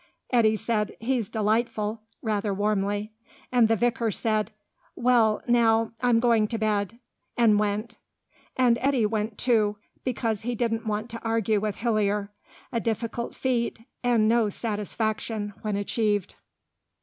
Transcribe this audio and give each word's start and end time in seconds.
Eddy 0.31 0.55
said, 0.55 0.97
"He's 0.99 1.29
delightful," 1.29 2.01
rather 2.23 2.55
warmly, 2.55 3.11
and 3.51 3.67
the 3.67 3.75
vicar 3.75 4.09
said, 4.09 4.49
"Well, 4.95 5.43
now, 5.47 5.91
I'm 6.01 6.19
going 6.19 6.47
to 6.47 6.57
bed," 6.57 6.97
and 7.37 7.59
went, 7.59 7.97
and 8.57 8.79
Eddy 8.81 9.05
went, 9.05 9.37
too, 9.37 9.77
because 10.03 10.41
he 10.41 10.55
didn't 10.55 10.87
want 10.87 11.11
to 11.11 11.21
argue 11.23 11.59
with 11.59 11.75
Hillier, 11.75 12.31
a 12.71 12.79
difficult 12.79 13.35
feat, 13.35 13.77
and 14.03 14.27
no 14.27 14.49
satisfaction 14.49 15.53
when 15.61 15.75
achieved. 15.75 16.33